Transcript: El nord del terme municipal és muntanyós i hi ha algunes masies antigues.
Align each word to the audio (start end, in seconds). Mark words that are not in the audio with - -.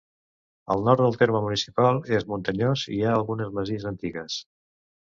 El 0.75 0.85
nord 0.87 1.03
del 1.07 1.17
terme 1.23 1.41
municipal 1.49 2.01
és 2.19 2.27
muntanyós 2.33 2.89
i 2.89 2.93
hi 2.97 3.01
ha 3.11 3.17
algunes 3.21 3.57
masies 3.61 3.91
antigues. 3.93 4.43